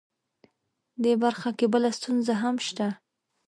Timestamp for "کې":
1.57-1.65